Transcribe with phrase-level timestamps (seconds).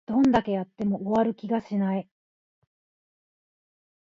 [0.07, 2.07] どんだけやっても終わる気がしない